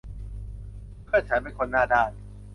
[1.03, 2.11] เพื่อนฉันเป็นคนหน้าด้าน